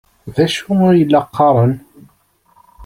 [0.35, 1.73] D acu ay la qqaren?